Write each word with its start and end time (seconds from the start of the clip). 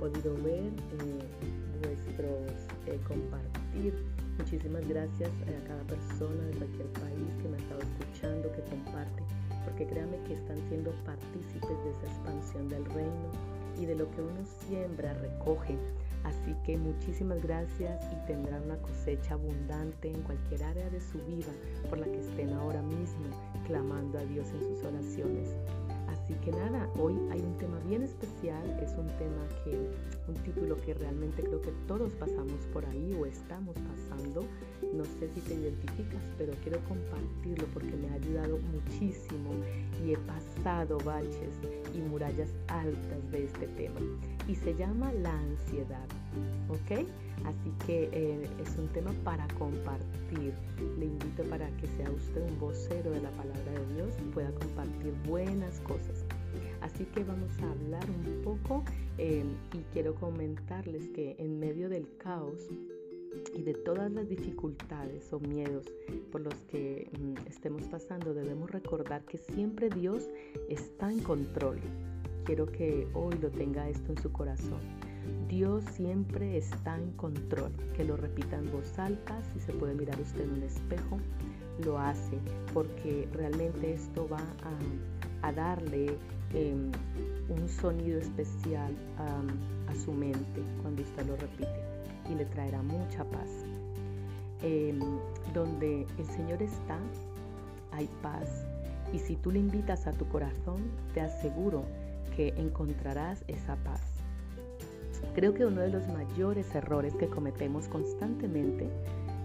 podido 0.00 0.34
ver 0.42 0.72
eh, 1.04 1.84
vuestros 1.84 2.70
compartir. 3.06 3.94
Muchísimas 4.38 4.88
gracias 4.88 5.30
a 5.42 5.68
cada 5.68 5.82
persona 5.84 6.42
de 6.46 6.56
cualquier 6.56 6.86
país 6.94 7.28
que 7.42 7.48
me 7.48 7.56
ha 7.56 7.60
estado 7.60 7.80
escuchando, 7.82 8.52
que 8.52 8.62
comparte, 8.62 9.22
porque 9.64 9.86
créanme 9.86 10.16
que 10.24 10.34
están 10.34 10.56
siendo 10.68 10.90
partícipes 11.04 11.84
de 11.84 11.90
esa 11.90 12.06
expansión 12.06 12.68
del 12.68 12.84
reino 12.86 13.30
y 13.78 13.84
de 13.84 13.94
lo 13.94 14.10
que 14.10 14.22
uno 14.22 14.44
siembra, 14.66 15.12
recoge. 15.14 15.76
Así 16.24 16.54
que 16.64 16.76
muchísimas 16.76 17.42
gracias 17.42 18.02
y 18.12 18.26
tendrán 18.26 18.64
una 18.64 18.76
cosecha 18.78 19.34
abundante 19.34 20.10
en 20.10 20.20
cualquier 20.22 20.64
área 20.64 20.88
de 20.90 21.00
su 21.00 21.18
vida 21.24 21.52
por 21.88 21.98
la 21.98 22.06
que 22.06 22.20
estén 22.20 22.52
ahora 22.54 22.82
mismo 22.82 23.28
clamando 23.66 24.18
a 24.18 24.24
Dios 24.24 24.46
en 24.48 24.60
sus 24.60 24.84
oraciones. 24.84 25.48
Así 26.30 26.38
que 26.44 26.52
nada, 26.52 26.88
hoy 26.96 27.14
hay 27.32 27.40
un 27.40 27.58
tema 27.58 27.76
bien 27.80 28.04
especial, 28.04 28.64
es 28.80 28.92
un 28.92 29.08
tema 29.18 29.48
que, 29.64 29.76
un 30.28 30.34
título 30.44 30.76
que 30.76 30.94
realmente 30.94 31.42
creo 31.42 31.60
que 31.60 31.72
todos 31.88 32.12
pasamos 32.12 32.66
por 32.72 32.86
ahí 32.86 33.16
o 33.20 33.26
estamos 33.26 33.74
pasando. 33.74 34.44
No 34.94 35.04
sé 35.04 35.28
si 35.34 35.40
te 35.40 35.54
identificas, 35.54 36.22
pero 36.38 36.52
quiero 36.62 36.78
compartirlo 36.84 37.66
porque 37.74 37.96
me 37.96 38.10
ha 38.10 38.14
ayudado 38.14 38.58
muchísimo 38.58 39.50
y 40.06 40.12
he 40.12 40.18
pasado 40.18 40.98
baches 40.98 41.58
y 41.92 41.98
murallas 41.98 42.50
altas 42.68 43.30
de 43.32 43.46
este 43.46 43.66
tema. 43.66 44.00
Y 44.46 44.54
se 44.54 44.72
llama 44.76 45.12
la 45.12 45.36
ansiedad, 45.36 46.06
¿ok? 46.68 47.06
Así 47.44 47.72
que 47.86 48.10
eh, 48.12 48.48
es 48.62 48.76
un 48.78 48.88
tema 48.88 49.12
para 49.24 49.46
compartir. 49.58 50.52
Le 50.98 51.06
invito 51.06 51.42
para 51.44 51.68
que 51.78 51.86
sea 51.86 52.10
usted 52.10 52.42
un 52.42 52.58
vocero 52.60 53.10
de 53.10 53.20
la 53.20 53.30
palabra 53.30 53.72
de 53.72 53.94
Dios 53.94 54.14
y 54.20 54.32
pueda 54.32 54.50
compartir 54.52 55.14
buenas 55.26 55.80
cosas. 55.80 56.24
Así 56.80 57.04
que 57.06 57.24
vamos 57.24 57.50
a 57.62 57.70
hablar 57.70 58.04
un 58.08 58.42
poco 58.42 58.84
eh, 59.18 59.44
y 59.74 59.78
quiero 59.92 60.14
comentarles 60.14 61.08
que 61.08 61.36
en 61.38 61.58
medio 61.58 61.88
del 61.88 62.06
caos 62.18 62.68
y 63.54 63.62
de 63.62 63.74
todas 63.74 64.10
las 64.10 64.28
dificultades 64.28 65.32
o 65.32 65.40
miedos 65.40 65.86
por 66.32 66.40
los 66.40 66.54
que 66.70 67.08
mm, 67.18 67.48
estemos 67.48 67.82
pasando, 67.84 68.34
debemos 68.34 68.70
recordar 68.70 69.24
que 69.24 69.38
siempre 69.38 69.88
Dios 69.88 70.28
está 70.68 71.10
en 71.10 71.20
control. 71.20 71.78
Quiero 72.44 72.66
que 72.66 73.06
hoy 73.14 73.34
lo 73.40 73.50
tenga 73.50 73.88
esto 73.88 74.12
en 74.12 74.22
su 74.22 74.32
corazón 74.32 74.80
Dios 75.48 75.84
siempre 75.92 76.56
está 76.56 76.96
en 76.98 77.12
control. 77.12 77.72
Que 77.96 78.04
lo 78.04 78.16
repita 78.16 78.56
en 78.56 78.70
voz 78.70 78.98
alta, 78.98 79.42
si 79.52 79.60
se 79.60 79.72
puede 79.72 79.94
mirar 79.94 80.20
usted 80.20 80.42
en 80.42 80.52
un 80.52 80.62
espejo, 80.62 81.18
lo 81.84 81.98
hace, 81.98 82.38
porque 82.74 83.28
realmente 83.32 83.94
esto 83.94 84.28
va 84.28 84.42
a, 85.42 85.52
darle 85.52 86.16
em, 86.54 86.92
un 87.48 87.68
sonido 87.68 88.20
especial 88.20 88.94
a 89.16 89.94
su 89.94 90.12
mente 90.12 90.62
cuando 90.82 91.02
usted 91.02 91.26
lo 91.26 91.36
repite 91.36 91.90
y 92.30 92.34
le 92.34 92.44
traerá 92.44 92.82
mucha 92.82 93.24
paz. 93.24 93.48
Em, 94.62 95.00
donde 95.54 96.06
el 96.18 96.26
Señor 96.26 96.62
está, 96.62 96.98
hay 97.92 98.08
paz. 98.22 98.66
Y 99.12 99.18
si 99.18 99.36
tú 99.36 99.50
le 99.50 99.58
invitas 99.58 100.06
a 100.06 100.12
tu 100.12 100.28
corazón, 100.28 100.82
te 101.14 101.22
aseguro 101.22 101.84
que 102.36 102.48
encontrarás 102.56 103.42
esa 103.48 103.76
paz. 103.76 104.19
Creo 105.34 105.54
que 105.54 105.64
uno 105.64 105.80
de 105.80 105.90
los 105.90 106.06
mayores 106.08 106.74
errores 106.74 107.14
que 107.14 107.28
cometemos 107.28 107.88
constantemente 107.88 108.88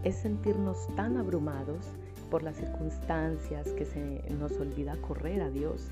es 0.04 0.16
sentirnos 0.16 0.88
tan 0.96 1.18
abrumados 1.18 1.86
por 2.30 2.44
las 2.44 2.56
circunstancias 2.56 3.68
que 3.74 3.86
se 3.86 4.22
nos 4.40 4.52
olvida 4.54 4.96
correr 4.98 5.42
a 5.42 5.50
Dios, 5.50 5.90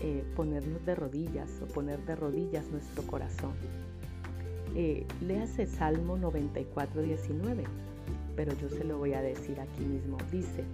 eh, 0.00 0.24
ponernos 0.36 0.84
de 0.86 0.94
rodillas 0.94 1.50
o 1.62 1.66
poner 1.66 2.04
de 2.06 2.16
rodillas 2.16 2.66
nuestro 2.70 3.02
corazón. 3.04 3.52
Eh, 4.74 5.06
léase 5.20 5.66
Salmo 5.66 6.16
94, 6.16 7.02
19, 7.02 7.64
pero 8.36 8.52
yo 8.54 8.68
se 8.68 8.84
lo 8.84 8.98
voy 8.98 9.12
a 9.12 9.20
decir 9.20 9.60
aquí 9.60 9.84
mismo. 9.84 10.16
Dice, 10.30 10.64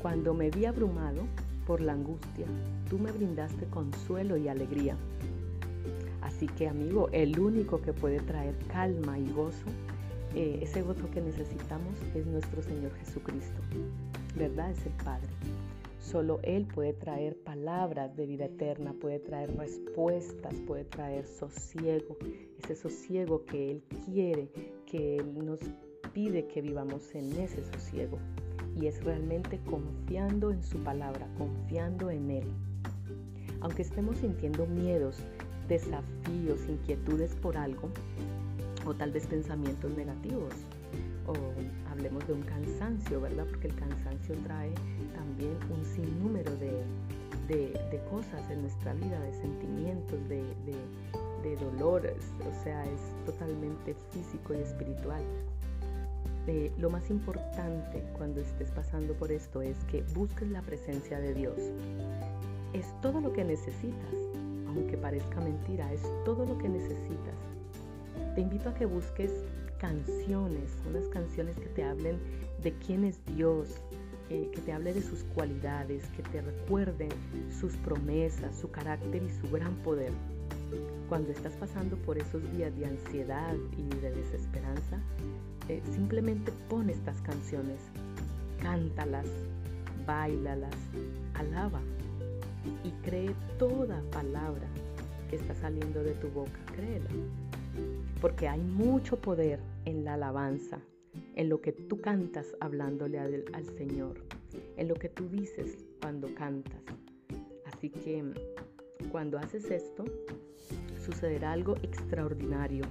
cuando 0.00 0.34
me 0.34 0.50
vi 0.50 0.66
abrumado 0.66 1.22
por 1.66 1.80
la 1.80 1.94
angustia, 1.94 2.46
tú 2.88 2.98
me 2.98 3.10
brindaste 3.10 3.66
consuelo 3.66 4.36
y 4.36 4.48
alegría. 4.48 4.96
Así 6.24 6.46
que 6.46 6.66
amigo, 6.66 7.10
el 7.12 7.38
único 7.38 7.82
que 7.82 7.92
puede 7.92 8.18
traer 8.18 8.56
calma 8.68 9.18
y 9.18 9.30
gozo, 9.30 9.66
eh, 10.34 10.58
ese 10.62 10.80
gozo 10.80 11.10
que 11.10 11.20
necesitamos 11.20 11.94
es 12.14 12.26
nuestro 12.26 12.62
Señor 12.62 12.92
Jesucristo, 12.94 13.60
¿verdad? 14.34 14.70
Es 14.70 14.86
el 14.86 14.92
Padre. 15.04 15.28
Solo 16.00 16.40
Él 16.42 16.66
puede 16.66 16.94
traer 16.94 17.36
palabras 17.36 18.16
de 18.16 18.26
vida 18.26 18.46
eterna, 18.46 18.94
puede 18.94 19.18
traer 19.18 19.54
respuestas, 19.54 20.54
puede 20.66 20.84
traer 20.84 21.26
sosiego, 21.26 22.16
ese 22.58 22.74
sosiego 22.74 23.44
que 23.44 23.70
Él 23.70 23.82
quiere, 24.06 24.48
que 24.86 25.16
Él 25.16 25.44
nos 25.44 25.60
pide 26.14 26.46
que 26.46 26.62
vivamos 26.62 27.14
en 27.14 27.32
ese 27.38 27.64
sosiego. 27.66 28.18
Y 28.80 28.86
es 28.86 29.04
realmente 29.04 29.60
confiando 29.70 30.50
en 30.50 30.62
su 30.62 30.78
palabra, 30.78 31.28
confiando 31.36 32.10
en 32.10 32.30
Él. 32.30 32.46
Aunque 33.60 33.82
estemos 33.82 34.18
sintiendo 34.18 34.66
miedos, 34.66 35.22
desafíos, 35.68 36.60
inquietudes 36.68 37.34
por 37.36 37.56
algo, 37.56 37.90
o 38.86 38.94
tal 38.94 39.12
vez 39.12 39.26
pensamientos 39.26 39.90
negativos, 39.96 40.52
o 41.26 41.34
hablemos 41.90 42.26
de 42.26 42.34
un 42.34 42.42
cansancio, 42.42 43.20
¿verdad? 43.20 43.46
Porque 43.48 43.68
el 43.68 43.74
cansancio 43.74 44.34
trae 44.44 44.72
también 45.14 45.56
un 45.70 45.84
sinnúmero 45.84 46.54
de, 46.56 46.82
de, 47.48 48.00
cosas 48.10 48.50
en 48.50 48.62
nuestra 48.62 48.94
vida, 48.94 49.20
de 49.20 49.32
sentimientos, 49.34 50.28
de, 50.28 50.42
de, 50.66 51.56
dolores, 51.56 52.24
o 52.40 52.64
sea, 52.64 52.84
es 52.84 53.26
totalmente 53.26 53.94
físico 54.10 54.54
y 54.54 54.58
espiritual. 54.58 55.22
Eh, 56.46 56.72
lo 56.78 56.90
más 56.90 57.10
importante 57.10 58.02
cuando 58.16 58.40
estés 58.40 58.70
pasando 58.70 59.14
por 59.14 59.30
esto 59.30 59.62
es 59.62 59.76
que 59.90 60.02
busques 60.14 60.48
la 60.50 60.62
presencia 60.62 61.18
de 61.20 61.34
Dios. 61.34 61.56
Es 62.72 62.86
todo 63.02 63.20
lo 63.20 63.32
que 63.32 63.44
necesitas 63.44 64.14
aunque 64.74 64.96
parezca 64.96 65.40
mentira, 65.40 65.92
es 65.92 66.02
todo 66.24 66.44
lo 66.44 66.58
que 66.58 66.68
necesitas. 66.68 67.34
Te 68.34 68.40
invito 68.40 68.68
a 68.68 68.74
que 68.74 68.86
busques 68.86 69.30
canciones, 69.78 70.70
unas 70.88 71.06
canciones 71.08 71.56
que 71.58 71.66
te 71.66 71.84
hablen 71.84 72.18
de 72.62 72.72
quién 72.78 73.04
es 73.04 73.24
Dios, 73.26 73.68
eh, 74.30 74.50
que 74.52 74.60
te 74.62 74.72
hable 74.72 74.94
de 74.94 75.02
sus 75.02 75.22
cualidades, 75.34 76.04
que 76.16 76.22
te 76.22 76.40
recuerden 76.40 77.10
sus 77.60 77.76
promesas, 77.76 78.56
su 78.56 78.70
carácter 78.70 79.22
y 79.22 79.30
su 79.30 79.50
gran 79.50 79.74
poder. 79.82 80.12
Cuando 81.08 81.30
estás 81.30 81.52
pasando 81.54 81.96
por 81.96 82.18
esos 82.18 82.42
días 82.56 82.74
de 82.76 82.86
ansiedad 82.86 83.54
y 83.76 84.00
de 84.00 84.10
desesperanza, 84.10 84.98
eh, 85.68 85.82
simplemente 85.92 86.52
pon 86.68 86.90
estas 86.90 87.20
canciones, 87.20 87.80
cántalas, 88.60 89.26
bailalas, 90.06 90.74
alaba 91.34 91.80
y 92.84 92.90
cree 93.02 93.34
toda 93.58 94.02
palabra 94.10 94.68
que 95.28 95.36
está 95.36 95.54
saliendo 95.54 96.02
de 96.04 96.12
tu 96.14 96.28
boca, 96.28 96.60
créela. 96.76 97.10
Porque 98.20 98.46
hay 98.46 98.60
mucho 98.60 99.20
poder 99.20 99.58
en 99.84 100.04
la 100.04 100.14
alabanza, 100.14 100.78
en 101.34 101.48
lo 101.48 101.60
que 101.60 101.72
tú 101.72 102.00
cantas 102.00 102.54
hablándole 102.60 103.18
al, 103.18 103.44
al 103.52 103.64
Señor, 103.76 104.20
en 104.76 104.88
lo 104.88 104.94
que 104.94 105.08
tú 105.08 105.28
dices 105.28 105.84
cuando 106.00 106.32
cantas. 106.34 106.80
Así 107.66 107.90
que 107.90 108.22
cuando 109.10 109.38
haces 109.38 109.70
esto, 109.70 110.04
sucederá 111.04 111.52
algo 111.52 111.76
extraordinario. 111.82 112.84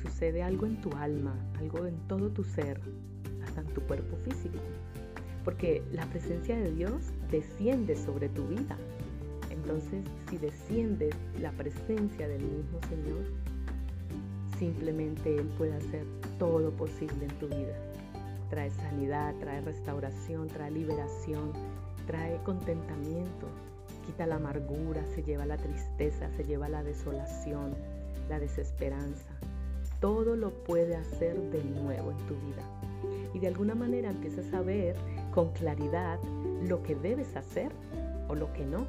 Sucede 0.00 0.42
algo 0.42 0.66
en 0.66 0.80
tu 0.80 0.90
alma, 0.96 1.34
algo 1.58 1.86
en 1.86 1.96
todo 2.08 2.30
tu 2.30 2.42
ser, 2.44 2.80
hasta 3.42 3.60
en 3.60 3.68
tu 3.68 3.80
cuerpo 3.82 4.16
físico. 4.16 4.58
Porque 5.44 5.82
la 5.92 6.06
presencia 6.06 6.56
de 6.56 6.72
Dios 6.72 7.12
desciende 7.30 7.96
sobre 7.96 8.28
tu 8.28 8.46
vida. 8.46 8.76
Entonces, 9.62 10.04
si 10.28 10.38
desciende 10.38 11.10
la 11.40 11.52
presencia 11.52 12.26
del 12.26 12.42
mismo 12.42 12.80
Señor, 12.88 13.24
simplemente 14.58 15.36
Él 15.36 15.46
puede 15.56 15.74
hacer 15.74 16.04
todo 16.38 16.70
posible 16.72 17.26
en 17.26 17.38
tu 17.38 17.46
vida. 17.46 17.76
Trae 18.50 18.70
sanidad, 18.70 19.34
trae 19.40 19.60
restauración, 19.60 20.48
trae 20.48 20.70
liberación, 20.72 21.52
trae 22.06 22.42
contentamiento, 22.44 23.46
quita 24.04 24.26
la 24.26 24.36
amargura, 24.36 25.04
se 25.14 25.22
lleva 25.22 25.46
la 25.46 25.56
tristeza, 25.56 26.28
se 26.36 26.44
lleva 26.44 26.68
la 26.68 26.82
desolación, 26.82 27.74
la 28.28 28.40
desesperanza. 28.40 29.30
Todo 30.00 30.34
lo 30.34 30.50
puede 30.64 30.96
hacer 30.96 31.40
de 31.50 31.62
nuevo 31.62 32.10
en 32.10 32.18
tu 32.26 32.34
vida. 32.34 32.62
Y 33.32 33.38
de 33.38 33.46
alguna 33.46 33.76
manera 33.76 34.10
empiezas 34.10 34.52
a 34.52 34.60
ver 34.60 34.96
con 35.32 35.50
claridad 35.52 36.18
lo 36.68 36.82
que 36.82 36.96
debes 36.96 37.36
hacer 37.36 37.70
o 38.28 38.34
lo 38.34 38.52
que 38.52 38.64
no. 38.64 38.86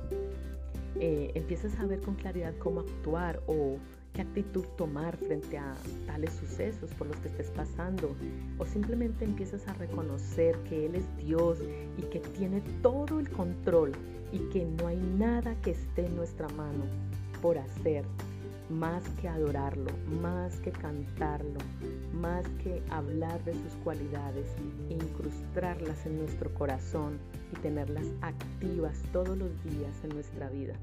Eh, 1.00 1.32
empiezas 1.36 1.78
a 1.80 1.86
ver 1.86 2.02
con 2.02 2.16
claridad 2.16 2.54
cómo 2.60 2.82
actuar 2.82 3.42
o 3.48 3.78
qué 4.14 4.22
actitud 4.22 4.64
tomar 4.78 5.18
frente 5.18 5.58
a 5.58 5.74
tales 6.06 6.32
sucesos 6.34 6.92
por 6.92 7.08
los 7.08 7.18
que 7.18 7.30
estés 7.30 7.50
pasando. 7.52 8.16
O 8.60 8.66
simplemente 8.66 9.26
empiezas 9.26 9.68
a 9.68 9.74
reconocer 9.74 10.56
que 10.70 10.86
Él 10.86 10.96
es 10.96 11.18
Dios 11.18 11.60
y 11.98 12.04
que 12.04 12.20
tiene 12.20 12.62
todo 12.82 13.20
el 13.20 13.30
control 13.30 13.92
y 14.32 14.40
que 14.50 14.66
no 14.66 14.88
hay 14.88 14.98
nada 14.98 15.56
que 15.62 15.72
esté 15.72 16.06
en 16.06 16.16
nuestra 16.16 16.48
mano 16.50 16.84
por 17.42 17.58
hacer 17.58 18.06
más 18.70 19.04
que 19.22 19.28
adorarlo, 19.28 19.92
más 20.22 20.60
que 20.62 20.72
cantarlo, 20.72 21.60
más 22.14 22.48
que 22.64 22.82
hablar 22.90 23.44
de 23.44 23.54
sus 23.54 23.74
cualidades 23.84 24.48
e 24.90 24.94
incrustarlas 24.94 26.06
en 26.06 26.20
nuestro 26.20 26.54
corazón 26.54 27.20
y 27.52 27.60
tenerlas 27.60 28.08
activas 28.22 29.02
todos 29.12 29.38
los 29.38 29.52
días 29.64 30.04
en 30.04 30.10
nuestra 30.10 30.50
vida. 30.50 30.76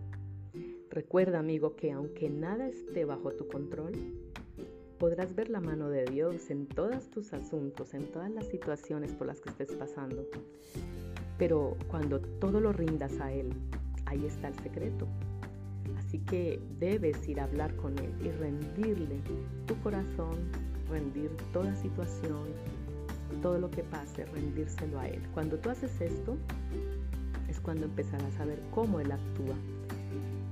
Recuerda, 0.91 1.39
amigo, 1.39 1.77
que 1.77 1.93
aunque 1.93 2.29
nada 2.29 2.67
esté 2.67 3.05
bajo 3.05 3.31
tu 3.33 3.47
control, 3.47 3.93
podrás 4.99 5.35
ver 5.35 5.49
la 5.49 5.61
mano 5.61 5.89
de 5.89 6.05
Dios 6.05 6.51
en 6.51 6.67
todos 6.67 7.09
tus 7.11 7.33
asuntos, 7.33 7.95
en 7.95 8.11
todas 8.11 8.31
las 8.31 8.47
situaciones 8.49 9.15
por 9.15 9.27
las 9.27 9.41
que 9.41 9.51
estés 9.51 9.73
pasando. 9.73 10.27
Pero 11.39 11.77
cuando 11.89 12.21
todo 12.21 12.61
lo 12.61 12.73
rindas 12.73 13.19
a 13.21 13.33
Él, 13.33 13.51
ahí 14.05 14.27
está 14.27 14.49
el 14.49 14.55
secreto. 14.57 15.07
Así 15.99 16.19
que 16.19 16.61
debes 16.79 17.29
ir 17.29 17.41
a 17.41 17.45
hablar 17.45 17.75
con 17.77 17.99
Él 17.99 18.13
y 18.25 18.31
rendirle 18.31 19.21
tu 19.67 19.79
corazón, 19.81 20.37
rendir 20.89 21.31
toda 21.53 21.75
situación, 21.77 22.49
todo 23.43 23.59
lo 23.59 23.71
que 23.71 23.83
pase, 23.83 24.25
rendírselo 24.27 24.99
a 24.99 25.09
Él. 25.09 25.21
Cuando 25.35 25.59
tú 25.59 25.71
haces 25.71 26.01
esto, 26.01 26.37
es 27.49 27.61
cuando 27.61 27.87
empezarás 27.87 28.39
a 28.41 28.45
ver 28.45 28.61
cómo 28.71 29.01
Él 29.01 29.13
actúa. 29.13 29.57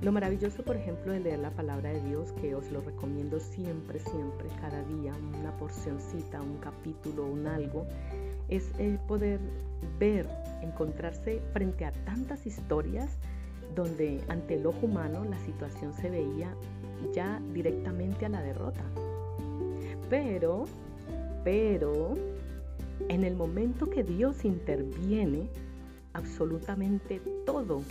Lo 0.01 0.13
maravilloso, 0.13 0.63
por 0.63 0.77
ejemplo, 0.77 1.11
de 1.11 1.19
leer 1.19 1.39
la 1.39 1.51
palabra 1.51 1.89
de 1.91 2.01
Dios, 2.07 2.31
que 2.39 2.55
os 2.55 2.71
lo 2.71 2.79
recomiendo 2.79 3.37
siempre, 3.39 3.99
siempre, 3.99 4.47
cada 4.61 4.81
día, 4.83 5.13
una 5.37 5.51
porcioncita, 5.57 6.41
un 6.41 6.57
capítulo, 6.59 7.25
un 7.25 7.47
algo, 7.47 7.85
es 8.47 8.71
el 8.79 8.97
poder 8.99 9.41
ver, 9.99 10.25
encontrarse 10.61 11.41
frente 11.51 11.83
a 11.83 11.91
tantas 11.91 12.45
historias 12.45 13.17
donde 13.75 14.21
ante 14.27 14.55
el 14.55 14.65
ojo 14.65 14.85
humano 14.85 15.23
la 15.25 15.37
situación 15.39 15.93
se 15.93 16.09
veía 16.09 16.53
ya 17.13 17.41
directamente 17.53 18.25
a 18.25 18.29
la 18.29 18.41
derrota. 18.41 18.83
Pero, 20.09 20.65
pero, 21.43 22.15
en 23.07 23.23
el 23.23 23.35
momento 23.35 23.89
que 23.89 24.03
Dios 24.03 24.43
interviene, 24.43 25.49
absolutamente 26.13 27.21
todo, 27.45 27.81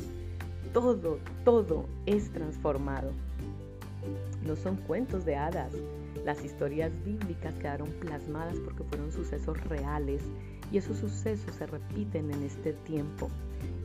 todo, 0.73 1.19
todo 1.45 1.87
es 2.07 2.31
transformado. 2.31 3.13
No 4.45 4.57
son 4.57 4.77
cuentos 4.77 5.25
de 5.25 5.37
hadas. 5.37 5.73
Las 6.25 6.45
historias 6.45 6.93
bíblicas 7.05 7.55
quedaron 7.55 7.89
plasmadas 8.01 8.59
porque 8.65 8.85
fueron 8.85 9.13
sucesos 9.13 9.63
reales 9.65 10.23
y 10.73 10.79
esos 10.79 10.99
sucesos 10.99 11.55
se 11.55 11.67
repiten 11.67 12.31
en 12.31 12.43
este 12.43 12.73
tiempo. 12.73 13.31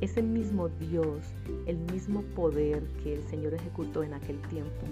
Ese 0.01 0.21
mismo 0.21 0.67
Dios, 0.67 1.23
el 1.65 1.77
mismo 1.77 2.21
poder 2.35 2.83
que 3.03 3.15
el 3.15 3.23
Señor 3.23 3.53
ejecutó 3.53 4.03
en 4.03 4.13
aquel 4.13 4.41
tiempo, 4.49 4.85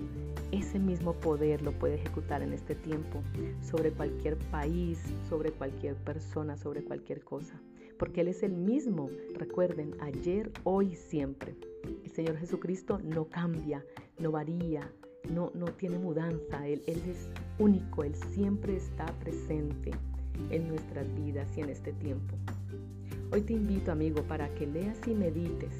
ese 0.51 0.79
mismo 0.79 1.13
poder 1.13 1.61
lo 1.61 1.71
puede 1.71 1.95
ejecutar 1.95 2.41
en 2.41 2.53
este 2.53 2.75
tiempo 2.75 3.21
sobre 3.61 3.91
cualquier 3.91 4.37
país, 4.37 4.99
sobre 5.27 5.51
cualquier 5.51 5.95
persona, 5.95 6.57
sobre 6.57 6.83
cualquier 6.83 7.23
cosa. 7.23 7.59
Porque 7.97 8.21
Él 8.21 8.29
es 8.29 8.41
el 8.41 8.53
mismo, 8.53 9.09
recuerden, 9.35 9.95
ayer, 10.01 10.51
hoy, 10.63 10.95
siempre. 10.95 11.55
El 12.03 12.11
Señor 12.11 12.37
Jesucristo 12.37 12.99
no 13.03 13.25
cambia, 13.25 13.85
no 14.17 14.31
varía, 14.31 14.91
no, 15.29 15.51
no 15.53 15.65
tiene 15.65 15.99
mudanza. 15.99 16.67
Él, 16.67 16.81
él 16.87 17.01
es 17.07 17.29
único, 17.59 18.03
Él 18.03 18.15
siempre 18.15 18.75
está 18.75 19.05
presente 19.19 19.91
en 20.49 20.67
nuestras 20.67 21.13
vidas 21.15 21.47
y 21.57 21.61
en 21.61 21.69
este 21.69 21.93
tiempo. 21.93 22.35
Hoy 23.33 23.43
te 23.43 23.53
invito, 23.53 23.93
amigo, 23.93 24.23
para 24.23 24.49
que 24.55 24.67
leas 24.67 24.97
y 25.07 25.13
medites 25.13 25.71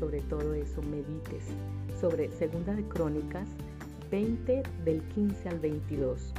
sobre 0.00 0.20
todo 0.22 0.52
eso, 0.54 0.82
medites 0.82 1.44
sobre 2.00 2.28
Segunda 2.32 2.74
de 2.74 2.82
Crónicas 2.88 3.48
20 4.10 4.64
del 4.84 5.02
15 5.02 5.48
al 5.48 5.60
22. 5.60 6.34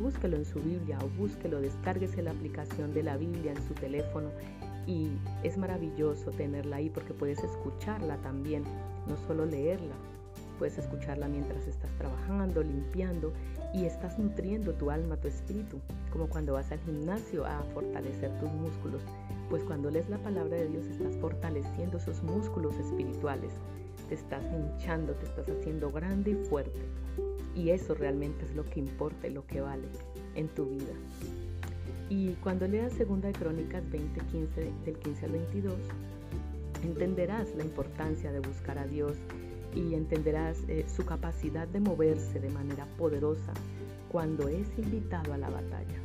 Búsquelo 0.00 0.38
en 0.38 0.46
su 0.46 0.60
Biblia 0.60 0.98
o 1.02 1.08
búsquelo, 1.20 1.60
descárguese 1.60 2.22
la 2.22 2.30
aplicación 2.30 2.94
de 2.94 3.02
la 3.02 3.18
Biblia 3.18 3.52
en 3.52 3.62
su 3.68 3.74
teléfono 3.74 4.30
y 4.86 5.08
es 5.42 5.58
maravilloso 5.58 6.30
tenerla 6.30 6.76
ahí 6.76 6.88
porque 6.88 7.12
puedes 7.12 7.44
escucharla 7.44 8.16
también, 8.22 8.64
no 9.06 9.16
solo 9.26 9.44
leerla. 9.44 9.94
Puedes 10.58 10.78
escucharla 10.78 11.28
mientras 11.28 11.66
estás 11.66 11.90
trabajando, 11.98 12.62
limpiando 12.62 13.32
y 13.74 13.84
estás 13.84 14.18
nutriendo 14.18 14.74
tu 14.74 14.90
alma, 14.90 15.16
tu 15.16 15.28
espíritu, 15.28 15.80
como 16.10 16.28
cuando 16.28 16.52
vas 16.54 16.70
al 16.72 16.80
gimnasio 16.80 17.44
a 17.44 17.62
fortalecer 17.74 18.30
tus 18.38 18.50
músculos 18.52 19.02
pues 19.52 19.64
cuando 19.64 19.90
lees 19.90 20.08
la 20.08 20.16
palabra 20.16 20.56
de 20.56 20.66
Dios 20.66 20.86
estás 20.86 21.14
fortaleciendo 21.18 21.98
esos 21.98 22.22
músculos 22.22 22.74
espirituales, 22.78 23.52
te 24.08 24.14
estás 24.14 24.42
hinchando, 24.50 25.12
te 25.12 25.26
estás 25.26 25.46
haciendo 25.46 25.90
grande 25.90 26.30
y 26.30 26.34
fuerte. 26.46 26.80
Y 27.54 27.68
eso 27.68 27.94
realmente 27.94 28.46
es 28.46 28.54
lo 28.54 28.64
que 28.64 28.80
importa 28.80 29.26
y 29.26 29.30
lo 29.30 29.46
que 29.46 29.60
vale 29.60 29.88
en 30.36 30.48
tu 30.48 30.70
vida. 30.70 30.94
Y 32.08 32.32
cuando 32.42 32.66
leas 32.66 32.94
Segunda 32.94 33.28
de 33.28 33.34
Crónicas 33.34 33.82
20, 33.90 34.20
15, 34.24 34.72
del 34.86 34.98
15 34.98 35.26
al 35.26 35.32
22, 35.32 35.74
entenderás 36.82 37.54
la 37.54 37.64
importancia 37.64 38.32
de 38.32 38.40
buscar 38.40 38.78
a 38.78 38.86
Dios 38.86 39.18
y 39.74 39.94
entenderás 39.94 40.58
eh, 40.68 40.84
su 40.94 41.04
capacidad 41.04 41.66
de 41.68 41.80
moverse 41.80 42.40
de 42.40 42.50
manera 42.50 42.86
poderosa 42.98 43.52
cuando 44.10 44.48
es 44.48 44.66
invitado 44.78 45.32
a 45.32 45.38
la 45.38 45.48
batalla. 45.48 46.00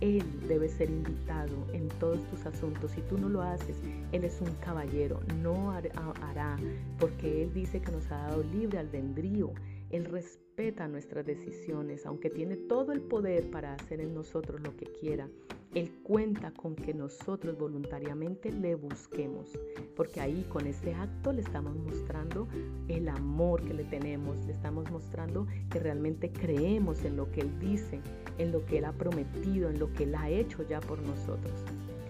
Él 0.00 0.24
debe 0.48 0.68
ser 0.68 0.88
invitado 0.88 1.54
en 1.72 1.88
todos 2.00 2.24
tus 2.30 2.46
asuntos. 2.46 2.92
Si 2.92 3.02
tú 3.02 3.18
no 3.18 3.28
lo 3.28 3.42
haces, 3.42 3.76
Él 4.12 4.24
es 4.24 4.40
un 4.40 4.52
caballero, 4.64 5.20
no 5.42 5.70
hará, 5.70 6.56
porque 6.98 7.42
Él 7.42 7.52
dice 7.52 7.80
que 7.80 7.92
nos 7.92 8.10
ha 8.10 8.16
dado 8.28 8.42
libre 8.42 8.78
albedrío. 8.78 9.52
Él 9.90 10.06
respeta 10.06 10.88
nuestras 10.88 11.26
decisiones, 11.26 12.06
aunque 12.06 12.30
tiene 12.30 12.56
todo 12.56 12.92
el 12.92 13.02
poder 13.02 13.50
para 13.50 13.74
hacer 13.74 14.00
en 14.00 14.14
nosotros 14.14 14.60
lo 14.62 14.74
que 14.76 14.86
quiera. 14.86 15.28
Él 15.76 15.92
cuenta 16.02 16.52
con 16.52 16.74
que 16.74 16.94
nosotros 16.94 17.58
voluntariamente 17.58 18.50
le 18.50 18.76
busquemos, 18.76 19.58
porque 19.94 20.22
ahí 20.22 20.46
con 20.48 20.66
ese 20.66 20.94
acto 20.94 21.34
le 21.34 21.42
estamos 21.42 21.76
mostrando 21.76 22.48
el 22.88 23.06
amor 23.10 23.62
que 23.62 23.74
le 23.74 23.84
tenemos, 23.84 24.42
le 24.46 24.54
estamos 24.54 24.90
mostrando 24.90 25.46
que 25.68 25.78
realmente 25.78 26.32
creemos 26.32 27.04
en 27.04 27.18
lo 27.18 27.30
que 27.30 27.42
Él 27.42 27.58
dice, 27.58 28.00
en 28.38 28.52
lo 28.52 28.64
que 28.64 28.78
Él 28.78 28.86
ha 28.86 28.92
prometido, 28.92 29.68
en 29.68 29.78
lo 29.78 29.92
que 29.92 30.04
Él 30.04 30.14
ha 30.14 30.30
hecho 30.30 30.62
ya 30.66 30.80
por 30.80 30.98
nosotros. 31.02 31.52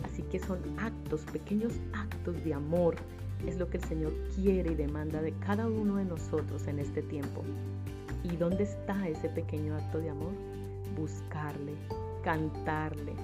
Así 0.04 0.22
que 0.22 0.38
son 0.38 0.60
actos, 0.78 1.22
pequeños 1.32 1.72
actos 1.92 2.44
de 2.44 2.54
amor 2.54 2.94
es 3.48 3.58
lo 3.58 3.68
que 3.68 3.78
el 3.78 3.84
Señor 3.86 4.12
quiere 4.36 4.70
y 4.70 4.76
demanda 4.76 5.20
de 5.20 5.32
cada 5.40 5.66
uno 5.66 5.96
de 5.96 6.04
nosotros 6.04 6.68
en 6.68 6.78
este 6.78 7.02
tiempo. 7.02 7.42
¿Y 8.22 8.36
dónde 8.36 8.62
está 8.62 9.08
ese 9.08 9.28
pequeño 9.28 9.74
acto 9.74 9.98
de 9.98 10.10
amor? 10.10 10.34
Buscarle, 10.96 11.72
cantarle, 12.22 13.14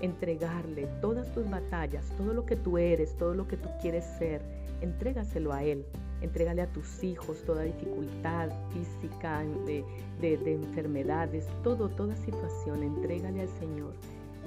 entregarle 0.00 0.86
todas 1.00 1.32
tus 1.34 1.48
batallas, 1.48 2.04
todo 2.16 2.32
lo 2.32 2.44
que 2.46 2.56
tú 2.56 2.78
eres, 2.78 3.16
todo 3.16 3.34
lo 3.34 3.46
que 3.48 3.56
tú 3.56 3.68
quieres 3.80 4.04
ser, 4.18 4.42
entrégaselo 4.80 5.52
a 5.52 5.64
Él. 5.64 5.84
Entrégale 6.20 6.62
a 6.62 6.72
tus 6.72 7.04
hijos 7.04 7.42
toda 7.44 7.62
dificultad 7.62 8.50
física, 8.72 9.44
de, 9.66 9.84
de 10.20 10.54
enfermedades, 10.54 11.46
todo, 11.62 11.88
toda 11.88 12.16
situación, 12.16 12.82
entrégale 12.82 13.42
al 13.42 13.48
Señor. 13.60 13.92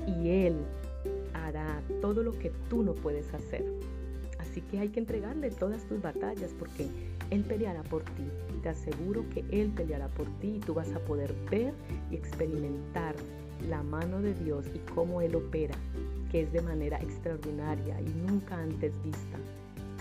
Y 0.05 0.29
Él 0.29 0.58
hará 1.34 1.81
todo 2.01 2.24
lo 2.24 2.31
que 2.38 2.51
tú 2.70 2.84
no 2.84 2.93
puedes 2.93 3.34
hacer. 3.34 3.63
Así 4.39 4.62
que 4.62 4.79
hay 4.79 4.89
que 4.89 5.00
entregarle 5.00 5.50
todas 5.50 5.84
tus 5.86 6.01
batallas 6.01 6.53
porque 6.60 6.88
Él 7.29 7.43
peleará 7.43 7.84
por 7.84 8.03
ti. 8.03 8.27
Te 8.62 8.70
aseguro 8.70 9.24
que 9.29 9.46
Él 9.51 9.70
peleará 9.70 10.10
por 10.10 10.27
ti 10.39 10.55
y 10.58 10.60
tú 10.60 10.74
vas 10.74 10.91
a 10.91 11.00
poder 11.00 11.34
ver 11.50 11.74
y 12.10 12.15
experimentar 12.15 13.15
la 13.70 13.84
mano 13.84 14.22
de 14.22 14.34
Dios 14.34 14.65
y 14.74 14.80
cómo 14.94 15.22
Él 15.22 15.36
opera, 15.36 15.75
que 16.32 16.41
es 16.41 16.51
de 16.53 16.62
manera 16.62 16.98
extraordinaria 16.98 18.00
y 18.01 18.10
nunca 18.27 18.58
antes 18.58 18.94
vista. 19.03 19.38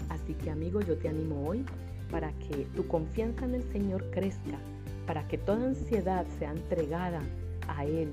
Así 0.09 0.35
que 0.35 0.50
amigo, 0.50 0.81
yo 0.81 0.97
te 0.97 1.09
animo 1.09 1.49
hoy 1.49 1.64
para 2.11 2.33
que 2.38 2.67
tu 2.76 2.87
confianza 2.87 3.45
en 3.45 3.55
el 3.55 3.62
Señor 3.73 4.05
crezca, 4.11 4.59
para 5.07 5.26
que 5.29 5.38
toda 5.38 5.64
ansiedad 5.64 6.26
sea 6.38 6.52
entregada 6.52 7.21
a 7.69 7.85
Él, 7.85 8.12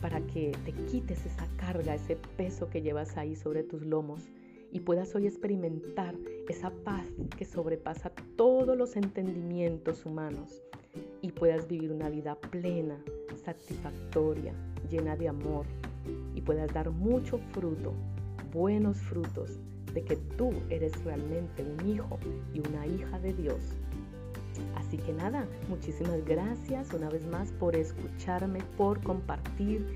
para 0.00 0.20
que 0.20 0.52
te 0.64 0.72
quites 0.72 1.24
esa 1.26 1.46
carga, 1.56 1.94
ese 1.94 2.16
peso 2.36 2.68
que 2.70 2.82
llevas 2.82 3.16
ahí 3.16 3.36
sobre 3.36 3.62
tus 3.62 3.82
lomos 3.82 4.22
y 4.72 4.80
puedas 4.80 5.14
hoy 5.14 5.26
experimentar 5.26 6.14
esa 6.48 6.70
paz 6.70 7.06
que 7.36 7.44
sobrepasa 7.44 8.10
todos 8.36 8.76
los 8.76 8.96
entendimientos 8.96 10.06
humanos 10.06 10.62
y 11.22 11.32
puedas 11.32 11.68
vivir 11.68 11.92
una 11.92 12.08
vida 12.08 12.34
plena, 12.34 12.98
satisfactoria, 13.44 14.54
llena 14.90 15.16
de 15.16 15.28
amor 15.28 15.66
y 16.34 16.40
puedas 16.40 16.72
dar 16.72 16.90
mucho 16.90 17.38
fruto, 17.52 17.94
buenos 18.52 18.98
frutos 18.98 19.58
de 19.94 20.02
que 20.02 20.16
tú 20.16 20.52
eres 20.68 21.02
realmente 21.04 21.64
un 21.64 21.88
hijo 21.88 22.18
y 22.52 22.60
una 22.60 22.86
hija 22.86 23.18
de 23.18 23.32
Dios. 23.32 23.76
Así 24.76 24.98
que 24.98 25.12
nada, 25.12 25.46
muchísimas 25.68 26.24
gracias 26.24 26.92
una 26.92 27.08
vez 27.08 27.26
más 27.26 27.52
por 27.52 27.76
escucharme, 27.76 28.60
por 28.76 29.00
compartir. 29.02 29.86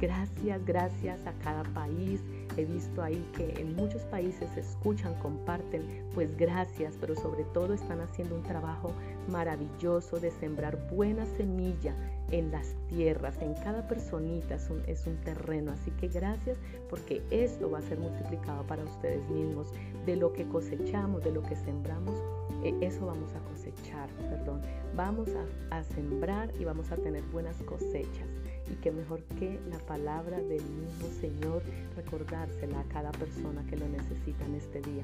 Gracias, 0.00 0.64
gracias 0.64 1.26
a 1.26 1.32
cada 1.42 1.62
país. 1.74 2.20
He 2.56 2.64
visto 2.64 3.02
ahí 3.02 3.26
que 3.36 3.60
en 3.60 3.74
muchos 3.74 4.02
países 4.02 4.48
se 4.54 4.60
escuchan, 4.60 5.14
comparten. 5.20 6.04
Pues 6.14 6.36
gracias, 6.36 6.94
pero 7.00 7.14
sobre 7.14 7.44
todo 7.44 7.74
están 7.74 8.00
haciendo 8.00 8.36
un 8.36 8.42
trabajo 8.42 8.92
maravilloso 9.28 10.20
de 10.20 10.30
sembrar 10.30 10.88
buena 10.90 11.26
semilla 11.26 11.94
en 12.30 12.50
las 12.50 12.74
tierras, 12.88 13.40
en 13.40 13.54
cada 13.54 13.86
personita 13.86 14.56
es 14.86 15.06
un, 15.06 15.16
terreno. 15.24 15.72
Así 15.72 15.90
que 15.92 16.08
gracias 16.08 16.58
porque 16.88 17.22
esto 17.30 17.70
va 17.70 17.78
a 17.78 17.82
ser 17.82 17.98
multiplicado 17.98 18.66
para 18.66 18.84
ustedes 18.84 19.28
mismos. 19.30 19.68
De 20.06 20.16
lo 20.16 20.32
que 20.32 20.46
cosechamos, 20.46 21.24
de 21.24 21.32
lo 21.32 21.42
que 21.42 21.56
sembramos, 21.56 22.14
eh, 22.62 22.74
eso 22.80 23.06
vamos 23.06 23.32
a 23.34 23.40
cosechar, 23.50 24.08
perdón. 24.30 24.60
Vamos 24.94 25.28
a 25.70 25.82
sembrar 25.82 26.50
y 26.58 26.64
vamos 26.64 26.90
a 26.92 26.96
tener 26.96 27.22
buenas 27.24 27.56
cosechas. 27.62 28.28
Y 28.70 28.74
que 28.76 28.90
mejor 28.90 29.22
que 29.38 29.60
la 29.70 29.78
palabra 29.78 30.38
del 30.38 30.62
mismo 30.62 31.08
Señor, 31.20 31.62
recordársela 31.96 32.80
a 32.80 32.84
cada 32.84 33.12
persona 33.12 33.64
que 33.68 33.76
lo 33.76 33.88
necesita 33.88 34.44
en 34.46 34.54
este 34.54 34.80
día. 34.80 35.02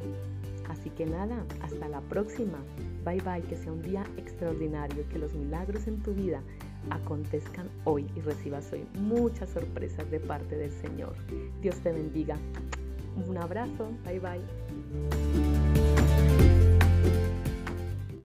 Así 0.68 0.90
que 0.90 1.06
nada, 1.06 1.44
hasta 1.62 1.88
la 1.88 2.00
próxima. 2.00 2.58
Bye 3.04 3.20
bye, 3.20 3.42
que 3.42 3.56
sea 3.56 3.72
un 3.72 3.82
día 3.82 4.04
extraordinario, 4.16 5.08
que 5.08 5.18
los 5.18 5.34
milagros 5.34 5.86
en 5.86 6.02
tu 6.02 6.14
vida 6.14 6.42
acontezcan 6.90 7.68
hoy 7.84 8.06
y 8.16 8.20
recibas 8.20 8.72
hoy 8.72 8.86
muchas 8.94 9.50
sorpresas 9.50 10.10
de 10.10 10.20
parte 10.20 10.56
del 10.56 10.72
Señor. 10.72 11.14
Dios 11.60 11.76
te 11.80 11.92
bendiga. 11.92 12.36
Un 13.26 13.36
abrazo. 13.36 13.90
Bye 14.04 14.20
bye. 14.20 15.59